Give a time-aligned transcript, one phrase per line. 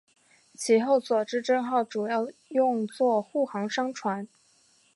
[0.55, 4.27] 此后佐治镇号主要用作护航商船。